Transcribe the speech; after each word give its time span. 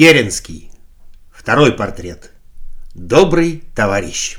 Керенский. 0.00 0.70
Второй 1.30 1.72
портрет. 1.72 2.30
Добрый 2.94 3.64
товарищ. 3.74 4.38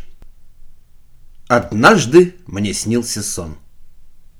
Однажды 1.47 2.33
мне 2.47 2.73
снился 2.73 3.21
сон. 3.21 3.59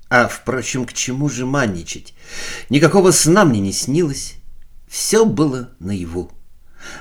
А, 0.08 0.26
впрочем, 0.26 0.84
к 0.84 0.92
чему 0.92 1.28
же 1.28 1.46
манничать? 1.46 2.12
Никакого 2.70 3.12
сна 3.12 3.44
мне 3.44 3.60
не 3.60 3.72
снилось. 3.72 4.34
Все 4.88 5.24
было 5.24 5.70
наяву. 5.78 6.32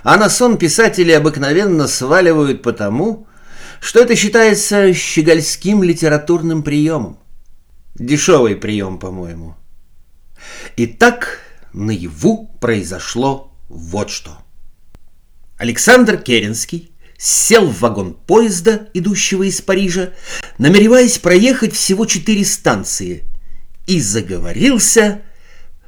А 0.04 0.18
на 0.18 0.29
сон 0.29 0.59
писатели 0.59 1.11
обыкновенно 1.11 1.88
сваливают 1.88 2.61
потому, 2.61 3.25
что 3.79 4.01
это 4.01 4.15
считается 4.15 4.93
щегольским 4.93 5.81
литературным 5.81 6.61
приемом. 6.61 7.17
Дешевый 7.95 8.55
прием, 8.55 8.99
по-моему. 8.99 9.55
Итак, 10.77 11.39
наяву 11.73 12.55
произошло 12.61 13.50
вот 13.71 14.09
что. 14.09 14.38
Александр 15.57 16.17
Керенский 16.17 16.91
сел 17.17 17.67
в 17.67 17.79
вагон 17.79 18.16
поезда, 18.16 18.89
идущего 18.93 19.43
из 19.43 19.62
Парижа, 19.62 20.12
намереваясь 20.57 21.20
проехать 21.20 21.73
всего 21.73 22.05
четыре 22.05 22.43
станции, 22.43 23.23
и 23.88 24.02
заговорился, 24.02 25.21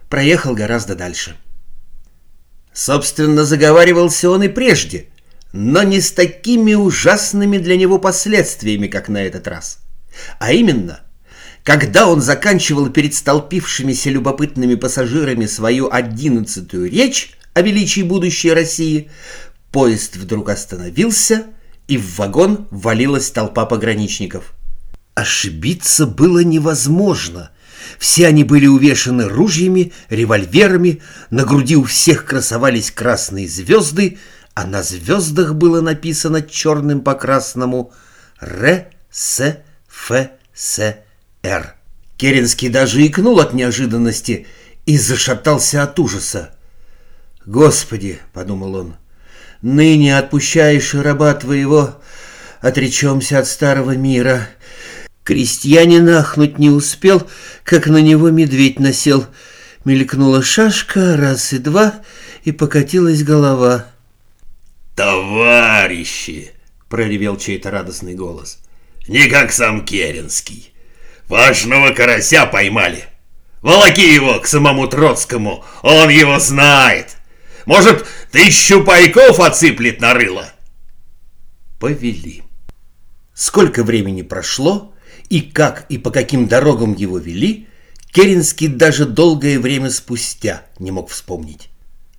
проехал 0.09 0.53
гораздо 0.53 0.95
дальше. 0.95 1.35
Собственно, 2.71 3.45
заговаривался 3.45 4.29
он 4.29 4.43
и 4.43 4.47
прежде, 4.47 5.09
но 5.51 5.83
не 5.83 6.01
с 6.01 6.11
такими 6.11 6.73
ужасными 6.73 7.57
для 7.57 7.77
него 7.77 7.99
последствиями, 7.99 8.87
как 8.87 9.09
на 9.09 9.23
этот 9.23 9.47
раз. 9.47 9.79
А 10.39 10.53
именно, 10.53 11.01
когда 11.63 12.07
он 12.07 12.21
заканчивал 12.21 12.89
перед 12.89 13.13
столпившимися 13.13 14.09
любопытными 14.09 14.75
пассажирами 14.75 15.45
свою 15.45 15.91
одиннадцатую 15.91 16.89
речь 16.89 17.37
о 17.53 17.61
величии 17.61 18.01
будущей 18.01 18.51
России, 18.51 19.09
поезд 19.71 20.15
вдруг 20.15 20.49
остановился, 20.49 21.45
и 21.87 21.97
в 21.97 22.17
вагон 22.17 22.67
валилась 22.71 23.31
толпа 23.31 23.65
пограничников. 23.65 24.53
Ошибиться 25.15 26.07
было 26.07 26.43
невозможно. 26.43 27.51
Все 27.99 28.27
они 28.27 28.43
были 28.43 28.65
увешаны 28.65 29.27
ружьями, 29.27 29.91
револьверами, 30.09 31.01
на 31.29 31.43
груди 31.43 31.75
у 31.75 31.83
всех 31.83 32.25
красовались 32.25 32.91
красные 32.91 33.47
звезды, 33.47 34.17
а 34.55 34.65
на 34.65 34.83
звездах 34.83 35.53
было 35.55 35.81
написано 35.81 36.41
черным 36.41 37.01
по 37.01 37.13
красному 37.13 37.91
«Р. 38.39 38.87
С. 39.11 39.57
Ф. 39.87 40.29
С. 40.53 40.97
Р». 41.43 41.75
Керенский 42.17 42.69
даже 42.69 43.05
икнул 43.05 43.39
от 43.39 43.53
неожиданности 43.53 44.47
и 44.85 44.97
зашатался 44.97 45.83
от 45.83 45.99
ужаса. 45.99 46.55
«Господи!»— 47.45 48.19
подумал 48.33 48.75
он. 48.75 48.95
«Ныне 49.61 50.17
отпущаешь 50.17 50.93
раба 50.93 51.33
твоего, 51.33 52.01
отречемся 52.61 53.39
от 53.39 53.47
старого 53.47 53.95
мира». 53.95 54.47
Крестьянин 55.23 56.09
ахнуть 56.09 56.59
не 56.59 56.69
успел, 56.69 57.29
как 57.63 57.87
на 57.87 58.01
него 58.01 58.29
медведь 58.29 58.79
насел. 58.79 59.25
Мелькнула 59.85 60.41
шашка, 60.41 61.15
раз 61.15 61.53
и 61.53 61.59
два, 61.59 62.01
и 62.43 62.51
покатилась 62.51 63.23
голова. 63.23 63.85
«Товарищи!»— 64.95 66.51
проревел 66.89 67.37
чей-то 67.37 67.71
радостный 67.71 68.15
голос. 68.15 68.59
«Не 69.07 69.27
как 69.27 69.53
сам 69.53 69.85
Керенский. 69.85 70.73
Важного 71.29 71.91
карася 71.93 72.45
поймали. 72.45 73.05
Волоки 73.61 74.01
его 74.01 74.39
к 74.39 74.47
самому 74.47 74.87
Троцкому, 74.87 75.63
он 75.81 76.09
его 76.09 76.37
знает. 76.39 77.12
Может, 77.65 78.05
тысячу 78.31 78.83
пайков 78.83 79.39
отсыплет 79.39 80.01
на 80.01 80.13
рыло?» 80.13 80.49
Повели. 81.79 82.43
Сколько 83.33 83.83
времени 83.83 84.21
прошло, 84.21 84.93
и 85.29 85.41
как 85.41 85.85
и 85.89 85.97
по 85.97 86.11
каким 86.11 86.47
дорогам 86.47 86.93
его 86.93 87.17
вели, 87.17 87.67
Керенский 88.11 88.67
даже 88.67 89.05
долгое 89.05 89.59
время 89.59 89.89
спустя 89.89 90.63
не 90.77 90.91
мог 90.91 91.09
вспомнить. 91.09 91.69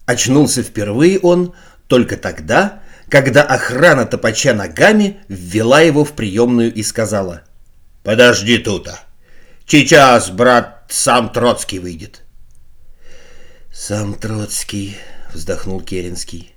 Очнулся 0.06 0.62
впервые 0.62 1.20
он 1.20 1.54
только 1.86 2.16
тогда, 2.16 2.82
когда 3.08 3.42
охрана 3.42 4.06
топача 4.06 4.54
ногами 4.54 5.20
ввела 5.28 5.80
его 5.80 6.04
в 6.04 6.12
приемную 6.12 6.74
и 6.74 6.82
сказала 6.82 7.42
«Подожди 8.02 8.58
тута, 8.58 9.00
сейчас, 9.66 10.30
брат, 10.30 10.84
сам 10.88 11.32
Троцкий 11.32 11.78
выйдет». 11.78 12.22
«Сам 13.72 14.14
Троцкий»,— 14.14 14.96
вздохнул 15.34 15.80
Керенский. 15.80 16.54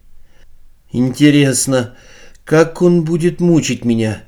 «Интересно, 0.91 1.95
как 2.45 2.81
он 2.81 3.03
будет 3.03 3.39
мучить 3.39 3.83
меня?» 3.85 4.23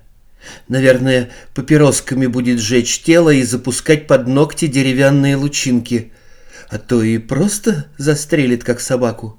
Наверное, 0.68 1.32
папиросками 1.54 2.28
будет 2.28 2.60
сжечь 2.60 3.02
тело 3.02 3.30
и 3.30 3.44
запускать 3.44 4.08
под 4.08 4.28
ногти 4.28 4.68
деревянные 4.68 5.36
лучинки, 5.36 6.12
а 6.70 6.78
то 6.78 7.04
и 7.04 7.18
просто 7.18 7.88
застрелит, 7.98 8.64
как 8.64 8.80
собаку. 8.80 9.38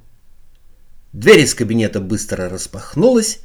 Дверь 1.13 1.41
из 1.41 1.55
кабинета 1.55 2.01
быстро 2.01 2.49
распахнулась, 2.49 3.41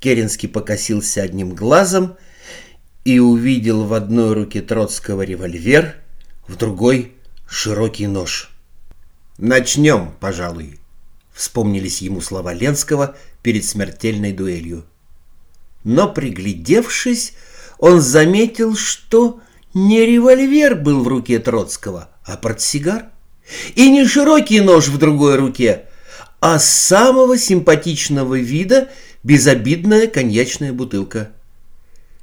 Керенский 0.00 0.48
покосился 0.48 1.22
одним 1.22 1.54
глазом 1.54 2.16
и 3.04 3.18
увидел 3.18 3.84
в 3.84 3.92
одной 3.92 4.34
руке 4.34 4.60
Троцкого 4.60 5.22
револьвер, 5.22 5.94
в 6.46 6.56
другой— 6.56 7.14
широкий 7.48 8.06
нож. 8.06 8.50
«Начнем, 9.38 10.12
пожалуй»,— 10.20 10.78
вспомнились 11.32 12.02
ему 12.02 12.20
слова 12.20 12.52
Ленского 12.52 13.16
перед 13.42 13.64
смертельной 13.64 14.32
дуэлью. 14.32 14.84
Но, 15.84 16.08
приглядевшись, 16.08 17.34
он 17.78 18.00
заметил, 18.00 18.76
что 18.76 19.40
не 19.72 20.04
револьвер 20.04 20.74
был 20.74 21.02
в 21.02 21.08
руке 21.08 21.38
Троцкого, 21.38 22.10
а 22.24 22.36
портсигар. 22.36 23.06
И 23.74 23.90
не 23.90 24.06
широкий 24.06 24.60
нож 24.60 24.88
в 24.88 24.98
другой 24.98 25.36
руке, 25.36 25.86
а 26.40 26.58
самого 26.58 27.36
симпатичного 27.36 28.38
вида 28.38 28.88
безобидная 29.22 30.06
коньячная 30.06 30.72
бутылка. 30.72 31.30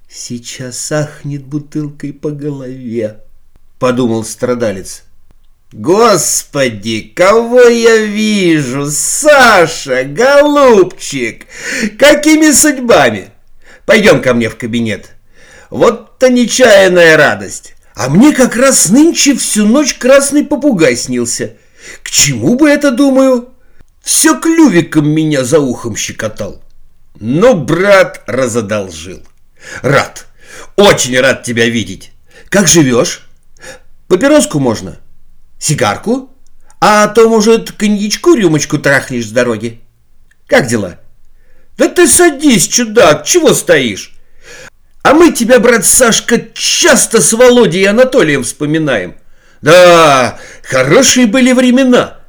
«Сейчас 0.09 0.91
ахнет 0.91 1.44
бутылкой 1.44 2.13
по 2.13 2.31
голове»,— 2.31 3.22
подумал 3.79 4.23
страдалец. 4.23 5.03
«Господи, 5.72 7.11
кого 7.16 7.61
я 7.61 7.97
вижу! 7.97 8.89
Саша, 8.89 10.03
голубчик! 10.05 11.45
Какими 12.00 12.51
судьбами! 12.51 13.31
Пойдем 13.85 14.22
ко 14.22 14.33
мне 14.33 14.50
в 14.50 14.57
кабинет. 14.57 15.11
Вот-то 15.69 16.29
нечаянная 16.29 17.17
радость! 17.17 17.75
А 17.95 18.09
мне 18.09 18.33
как 18.33 18.55
раз 18.55 18.89
нынче 18.89 19.35
всю 19.35 19.66
ночь 19.66 19.95
красный 19.95 20.45
попугай 20.45 20.95
снился. 20.95 21.57
К 22.03 22.09
чему 22.09 22.55
бы 22.55 22.69
это, 22.69 22.91
думаю?» 22.91 23.49
все 24.07 24.39
клювиком 24.39 25.09
меня 25.09 25.44
за 25.44 25.59
ухом 25.59 25.97
щекотал. 25.97 26.63
Но 27.19 27.55
брат 27.55 28.23
разодолжил. 28.25 29.22
Рад, 29.81 30.28
очень 30.78 31.19
рад 31.19 31.44
тебя 31.44 31.67
видеть. 31.67 32.13
Как 32.47 32.69
живешь? 32.69 33.28
Папироску 34.07 34.59
можно? 34.59 34.97
Сигарку? 35.59 36.31
А 36.79 37.07
то, 37.07 37.28
может, 37.28 37.72
коньячку 37.72 38.35
рюмочку 38.35 38.78
трахнешь 38.78 39.28
с 39.28 39.31
дороги? 39.31 39.81
Как 40.47 40.68
дела? 40.68 41.00
Да 41.78 41.90
ты 41.90 42.07
садись, 42.07 42.68
чудак, 42.68 43.25
чего 43.25 43.53
стоишь? 43.53 44.13
А 45.03 45.13
мы 45.13 45.31
тебя, 45.31 45.59
брат 45.59 45.85
Сашка, 45.85 46.40
часто 46.53 47.22
с 47.22 47.34
Володей 47.34 47.84
и 47.84 47.85
Анатолием 47.85 48.44
вспоминаем. 48.44 49.16
Да, 49.62 50.40
хорошие 50.63 51.28
были 51.28 51.51
времена. 51.53 52.19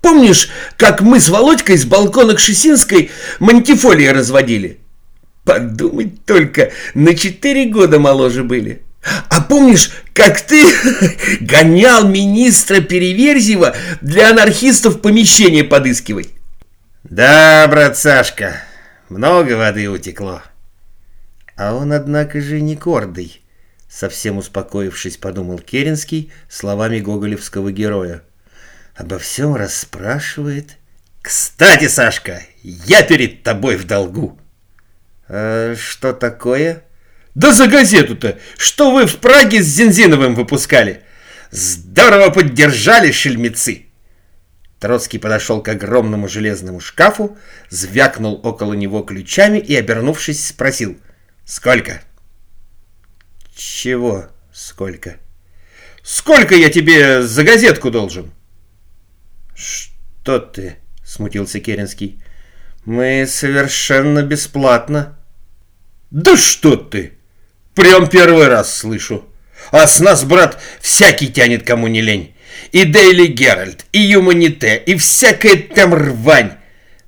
Помнишь, 0.00 0.48
как 0.76 1.00
мы 1.00 1.20
с 1.20 1.28
Володькой 1.28 1.76
с 1.76 1.84
балкона 1.84 2.34
Кшесинской 2.34 3.10
мантифолии 3.40 4.06
разводили? 4.06 4.78
Подумать 5.44 6.24
только, 6.24 6.70
на 6.94 7.14
четыре 7.14 7.66
года 7.66 7.98
моложе 7.98 8.44
были. 8.44 8.82
А 9.02 9.40
помнишь, 9.40 9.90
как 10.12 10.40
ты 10.40 10.64
гонял 11.40 12.06
министра 12.06 12.80
Переверзева 12.80 13.76
для 14.00 14.30
анархистов 14.30 15.00
помещение 15.00 15.64
подыскивать? 15.64 16.30
Да, 17.04 17.66
брат 17.68 17.96
Сашка, 17.96 18.62
много 19.08 19.52
воды 19.52 19.88
утекло. 19.88 20.42
А 21.56 21.74
он, 21.74 21.92
однако 21.92 22.40
же, 22.40 22.60
не 22.60 22.76
гордый, 22.76 23.42
совсем 23.88 24.38
успокоившись, 24.38 25.16
подумал 25.16 25.58
Керенский 25.58 26.30
словами 26.48 26.98
гоголевского 26.98 27.72
героя 27.72 28.22
обо 28.98 29.18
всем 29.18 29.54
расспрашивает. 29.54 30.76
Кстати, 31.22 31.88
Сашка, 31.88 32.42
я 32.62 33.02
перед 33.02 33.42
тобой 33.44 33.76
в 33.76 33.86
долгу. 33.86 34.38
А 35.28 35.74
что 35.76 36.12
такое? 36.12 36.82
Да 37.38 37.52
за 37.52 37.68
газету-то, 37.68 38.40
что 38.56 38.90
вы 38.90 39.06
в 39.06 39.18
Праге 39.18 39.62
с 39.62 39.66
Зензиновым 39.66 40.34
выпускали. 40.34 41.04
Здорово 41.52 42.30
поддержали 42.30 43.12
шельмецы. 43.12 43.86
Троцкий 44.80 45.18
подошел 45.18 45.62
к 45.62 45.68
огромному 45.68 46.26
железному 46.26 46.80
шкафу, 46.80 47.38
звякнул 47.70 48.40
около 48.42 48.72
него 48.72 49.02
ключами 49.02 49.58
и, 49.60 49.76
обернувшись, 49.76 50.48
спросил 50.48 50.98
«Сколько?» 51.44 52.02
«Чего 53.54 54.26
сколько?» 54.52 55.18
«Сколько 56.02 56.56
я 56.56 56.70
тебе 56.70 57.22
за 57.22 57.44
газетку 57.44 57.92
должен?» 57.92 58.32
«Что 59.54 60.40
ты?»— 60.40 60.78
смутился 61.04 61.60
Керенский. 61.60 62.20
«Мы 62.84 63.26
совершенно 63.28 64.24
бесплатно». 64.24 65.16
«Да 66.10 66.36
что 66.36 66.74
ты! 66.74 67.17
Прям 67.78 68.08
первый 68.08 68.48
раз 68.48 68.76
слышу. 68.76 69.24
А 69.70 69.86
с 69.86 70.00
нас, 70.00 70.24
брат, 70.24 70.60
всякий 70.80 71.28
тянет, 71.28 71.64
кому 71.64 71.86
не 71.86 72.00
лень. 72.00 72.34
И 72.72 72.84
Дейли 72.84 73.26
Геральт, 73.28 73.86
и 73.92 74.00
Юманите, 74.00 74.76
и 74.84 74.96
всякая 74.96 75.56
там 75.56 75.94
рвань. 75.94 76.54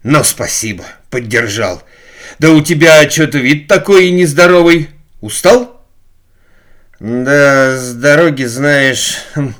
Но 0.05 0.23
спасибо, 0.23 0.85
поддержал. 1.11 1.83
Да 2.39 2.53
у 2.53 2.61
тебя 2.61 3.11
что-то 3.11 3.39
вид 3.39 3.67
такой 3.67 4.13
нездоровый. 4.13 4.91
Устал? 5.21 5.85
Да, 7.01 7.77
с 7.77 7.93
дороги, 7.95 8.45
знаешь... 8.45 9.25
Хм. 9.35 9.55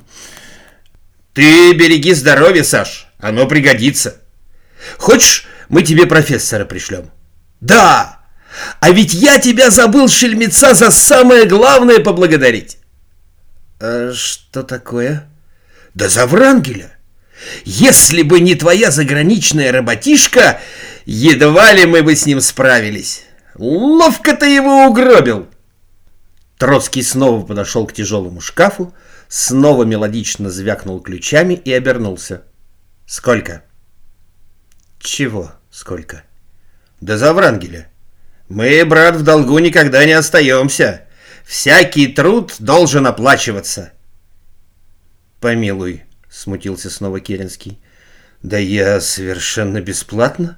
Ты 1.33 1.73
береги 1.73 2.13
здоровье, 2.13 2.63
Саш, 2.63 3.09
оно 3.19 3.47
пригодится. 3.47 4.21
Хочешь, 4.97 5.45
мы 5.67 5.83
тебе 5.83 6.05
профессора 6.05 6.63
пришлем? 6.63 7.11
Да! 7.59 8.20
А 8.79 8.91
ведь 8.91 9.13
я 9.13 9.39
тебя 9.39 9.69
забыл, 9.69 10.07
шельмеца, 10.07 10.73
за 10.73 10.91
самое 10.91 11.45
главное 11.45 11.99
поблагодарить. 11.99 12.77
А 13.79 14.11
что 14.13 14.63
такое? 14.63 15.27
Да 15.93 16.09
за 16.09 16.25
Врангеля. 16.25 16.97
Если 17.65 18.21
бы 18.21 18.39
не 18.39 18.55
твоя 18.55 18.91
заграничная 18.91 19.71
работишка, 19.71 20.59
едва 21.05 21.73
ли 21.73 21.85
мы 21.85 22.03
бы 22.03 22.15
с 22.15 22.25
ним 22.25 22.41
справились. 22.41 23.23
Ловко 23.55 24.35
ты 24.35 24.47
его 24.47 24.85
угробил. 24.85 25.47
Троцкий 26.57 27.01
снова 27.01 27.43
подошел 27.43 27.87
к 27.87 27.93
тяжелому 27.93 28.39
шкафу, 28.39 28.93
снова 29.27 29.83
мелодично 29.83 30.51
звякнул 30.51 31.01
ключами 31.01 31.55
и 31.55 31.73
обернулся. 31.73 32.43
Сколько? 33.07 33.63
Чего 34.99 35.53
сколько? 35.71 36.23
Да 36.99 37.17
за 37.17 37.33
Врангеля. 37.33 37.87
Мы, 38.51 38.83
брат, 38.83 39.15
в 39.15 39.23
долгу 39.23 39.59
никогда 39.59 40.03
не 40.03 40.11
остаемся. 40.11 41.03
Всякий 41.45 42.07
труд 42.07 42.55
должен 42.59 43.07
оплачиваться. 43.07 43.93
Помилуй, 45.39 46.03
смутился 46.29 46.89
снова 46.89 47.21
Керенский. 47.21 47.79
Да 48.43 48.57
я 48.57 48.99
совершенно 48.99 49.79
бесплатно. 49.79 50.57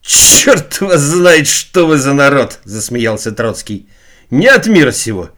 Черт 0.00 0.80
вас 0.80 1.00
знает, 1.00 1.48
что 1.48 1.88
вы 1.88 1.98
за 1.98 2.12
народ, 2.12 2.60
засмеялся 2.62 3.32
Троцкий. 3.32 3.88
Не 4.30 4.46
от 4.46 4.68
мира 4.68 4.92
сего. 4.92 5.30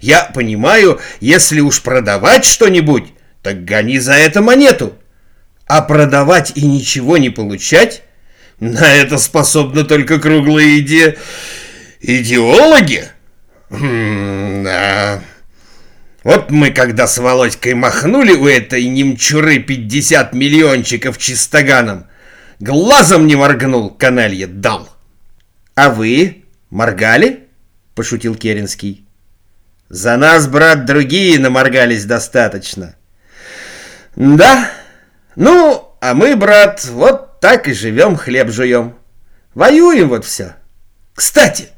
Я 0.00 0.24
понимаю, 0.34 1.00
если 1.20 1.60
уж 1.60 1.80
продавать 1.82 2.44
что-нибудь, 2.44 3.04
так 3.40 3.64
гони 3.64 4.00
за 4.00 4.14
это 4.14 4.42
монету. 4.42 4.94
А 5.68 5.80
продавать 5.80 6.52
и 6.56 6.66
ничего 6.66 7.18
не 7.18 7.30
получать 7.30 8.02
на 8.62 8.94
это 8.94 9.18
способны 9.18 9.82
только 9.82 10.20
круглые 10.20 10.78
иде... 10.78 11.18
идеологи. 12.00 13.08
М 13.70 14.62
да. 14.62 15.20
Вот 16.22 16.52
мы 16.52 16.70
когда 16.70 17.08
с 17.08 17.18
Володькой 17.18 17.74
махнули 17.74 18.34
у 18.34 18.46
этой 18.46 18.84
немчуры 18.84 19.58
50 19.58 20.32
миллиончиков 20.34 21.18
чистоганом, 21.18 22.06
глазом 22.60 23.26
не 23.26 23.34
моргнул, 23.34 23.90
каналье 23.90 24.46
дал. 24.46 24.88
А 25.74 25.90
вы 25.90 26.44
моргали? 26.70 27.48
Пошутил 27.96 28.36
Керенский. 28.36 29.04
За 29.88 30.16
нас, 30.16 30.46
брат, 30.46 30.84
другие 30.84 31.40
наморгались 31.40 32.04
достаточно. 32.04 32.94
Да, 34.14 34.70
ну, 35.34 35.96
а 36.00 36.14
мы, 36.14 36.36
брат, 36.36 36.84
вот 36.84 37.31
так 37.42 37.66
и 37.66 37.72
живем, 37.72 38.16
хлеб 38.16 38.50
жуем. 38.52 38.94
Воюем 39.54 40.08
вот 40.10 40.24
все. 40.24 40.54
Кстати, 41.12 41.70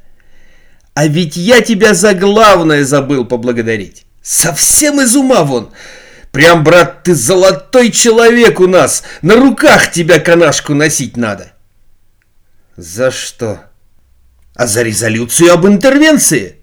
а 0.93 1.07
ведь 1.07 1.37
я 1.37 1.61
тебя 1.61 1.95
за 1.95 2.13
главное 2.13 2.85
забыл 2.85 3.25
поблагодарить. 3.25 4.05
Совсем 4.21 5.01
из 5.01 5.15
ума 5.15 5.43
вон. 5.43 5.71
Прям, 6.31 6.63
брат, 6.63 7.01
ты 7.01 7.15
золотой 7.15 7.89
человек 7.89 8.59
у 8.59 8.67
нас. 8.67 9.01
На 9.23 9.37
руках 9.37 9.91
тебя 9.91 10.19
канашку 10.19 10.75
носить 10.75 11.17
надо. 11.17 11.53
За 12.77 13.09
что? 13.09 13.63
А 14.53 14.67
за 14.67 14.83
резолюцию 14.83 15.51
об 15.51 15.65
интервенции. 15.65 16.57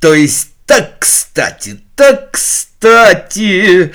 То 0.00 0.14
есть 0.14 0.48
так 0.66 0.98
кстати, 0.98 1.78
так 1.94 2.32
кстати. 2.32 3.92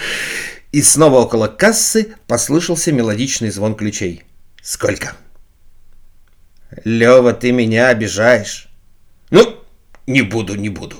И 0.71 0.81
снова 0.81 1.19
около 1.19 1.47
кассы 1.47 2.15
послышался 2.27 2.91
мелодичный 2.91 3.49
звон 3.49 3.75
ключей. 3.75 4.23
«Сколько?» 4.61 5.13
«Лева, 6.85 7.33
ты 7.33 7.51
меня 7.51 7.89
обижаешь». 7.89 8.69
«Ну, 9.31 9.57
не 10.07 10.21
буду, 10.21 10.55
не 10.55 10.69
буду. 10.69 10.97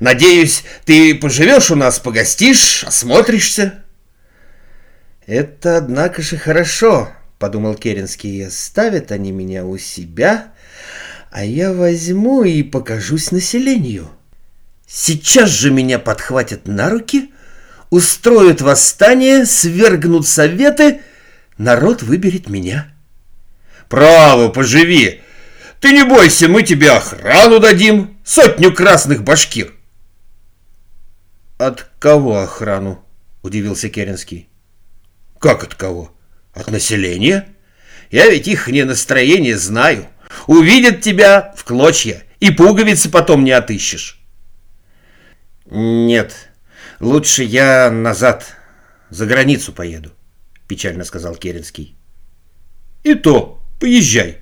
Надеюсь, 0.00 0.64
ты 0.84 1.14
поживешь 1.14 1.70
у 1.70 1.76
нас, 1.76 2.00
погостишь, 2.00 2.82
осмотришься». 2.84 3.84
«Это, 5.26 5.76
однако 5.76 6.20
же, 6.20 6.36
хорошо»,— 6.36 7.10
подумал 7.38 7.76
Керенский. 7.76 8.44
«Оставят 8.44 9.12
они 9.12 9.30
меня 9.30 9.64
у 9.64 9.78
себя, 9.78 10.52
а 11.30 11.44
я 11.44 11.72
возьму 11.72 12.42
и 12.42 12.64
покажусь 12.64 13.30
населению. 13.30 14.10
Сейчас 14.86 15.50
же 15.50 15.70
меня 15.70 16.00
подхватят 16.00 16.66
на 16.66 16.90
руки» 16.90 17.33
устроят 17.90 18.60
восстание, 18.60 19.46
свергнут 19.46 20.26
советы, 20.26 21.00
народ 21.58 22.02
выберет 22.02 22.48
меня. 22.48 22.92
Право, 23.88 24.48
поживи. 24.48 25.22
Ты 25.80 25.92
не 25.92 26.04
бойся, 26.04 26.48
мы 26.48 26.62
тебе 26.62 26.90
охрану 26.90 27.60
дадим, 27.60 28.18
сотню 28.24 28.72
красных 28.72 29.22
башкир. 29.22 29.74
От 31.58 31.90
кого 31.98 32.40
охрану? 32.40 33.04
Удивился 33.42 33.88
Керенский. 33.88 34.48
Как 35.38 35.62
от 35.62 35.74
кого? 35.74 36.10
От 36.54 36.70
населения? 36.70 37.46
Я 38.10 38.28
ведь 38.30 38.48
их 38.48 38.68
не 38.68 38.84
настроение 38.84 39.58
знаю. 39.58 40.06
Увидят 40.46 41.00
тебя 41.00 41.52
в 41.56 41.64
клочья, 41.64 42.22
и 42.40 42.50
пуговицы 42.50 43.10
потом 43.10 43.44
не 43.44 43.52
отыщешь. 43.52 44.20
Нет, 45.66 46.50
Лучше 47.00 47.42
я 47.42 47.90
назад, 47.90 48.56
за 49.10 49.26
границу 49.26 49.72
поеду, 49.72 50.12
печально 50.68 51.04
сказал 51.04 51.34
Керенский. 51.36 51.96
И 53.02 53.14
то, 53.14 53.62
поезжай. 53.80 54.38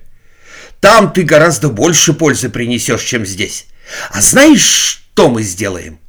Там 0.79 1.11
ты 1.13 1.23
гораздо 1.23 1.69
больше 1.69 2.13
пользы 2.13 2.49
принесешь, 2.49 3.03
чем 3.03 3.25
здесь. 3.25 3.67
А 4.11 4.21
знаешь, 4.21 4.61
что 4.61 5.29
мы 5.29 5.43
сделаем? 5.43 5.99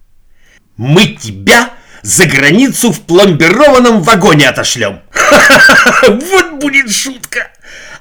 Мы 0.76 1.06
тебя 1.06 1.74
за 2.02 2.26
границу 2.26 2.92
в 2.92 3.00
пломбированном 3.02 4.02
вагоне 4.02 4.48
отошлем. 4.48 5.02
Вот 6.02 6.60
будет 6.60 6.90
шутка. 6.90 7.50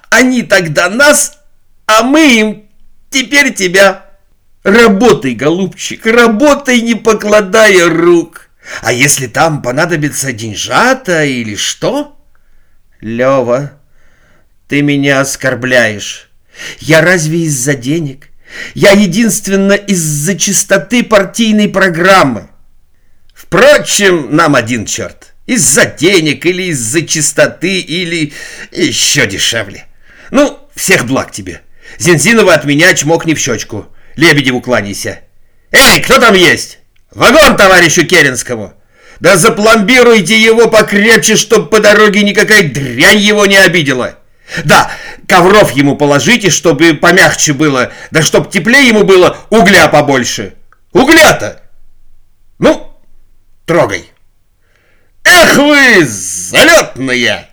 Они 0.09 0.43
тогда 0.43 0.89
нас, 0.89 1.37
а 1.85 2.03
мы 2.03 2.39
им 2.39 2.69
теперь 3.09 3.53
тебя. 3.53 4.12
Работай, 4.63 5.33
голубчик, 5.33 6.05
работай, 6.05 6.81
не 6.81 6.95
покладая 6.95 7.89
рук. 7.89 8.49
А 8.81 8.93
если 8.93 9.27
там 9.27 9.61
понадобится 9.61 10.31
деньжата 10.31 11.25
или 11.25 11.55
что? 11.55 12.17
Лева, 13.01 13.73
ты 14.69 14.81
меня 14.81 15.19
оскорбляешь. 15.19 16.29
Я 16.79 17.01
разве 17.01 17.41
из-за 17.41 17.75
денег? 17.75 18.29
Я 18.73 18.91
единственно 18.91 19.73
из-за 19.73 20.37
чистоты 20.37 21.03
партийной 21.03 21.67
программы. 21.67 22.47
Впрочем, 23.33 24.33
нам 24.33 24.55
один 24.55 24.85
черт. 24.85 25.33
Из-за 25.45 25.85
денег 25.85 26.45
или 26.45 26.63
из-за 26.71 27.05
чистоты 27.05 27.81
или 27.81 28.31
еще 28.71 29.27
дешевле. 29.27 29.87
Ну, 30.31 30.57
всех 30.73 31.05
благ 31.05 31.31
тебе. 31.31 31.61
Зензинова 31.97 32.53
от 32.53 32.63
меня 32.63 32.93
чмокни 32.93 33.33
в 33.33 33.39
щечку. 33.39 33.87
Лебедеву 34.15 34.61
кланяйся. 34.61 35.19
Эй, 35.71 36.01
кто 36.01 36.19
там 36.19 36.33
есть? 36.35 36.79
Вагон 37.11 37.57
товарищу 37.57 38.05
Керенскому. 38.05 38.73
Да 39.19 39.37
запломбируйте 39.37 40.41
его 40.41 40.69
покрепче, 40.69 41.35
чтоб 41.35 41.69
по 41.69 41.79
дороге 41.79 42.23
никакая 42.23 42.63
дрянь 42.63 43.19
его 43.19 43.45
не 43.45 43.57
обидела. 43.57 44.19
Да, 44.65 44.91
ковров 45.27 45.71
ему 45.71 45.95
положите, 45.95 46.49
чтобы 46.49 46.93
помягче 46.93 47.53
было, 47.53 47.91
да 48.11 48.21
чтоб 48.21 48.51
теплее 48.51 48.87
ему 48.87 49.03
было, 49.03 49.37
угля 49.49 49.87
побольше. 49.87 50.55
Угля-то! 50.91 51.61
Ну, 52.59 52.95
трогай. 53.65 54.11
Эх 55.23 55.55
вы, 55.57 56.05
залетные! 56.05 57.47